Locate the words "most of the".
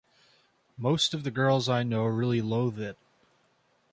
0.79-1.29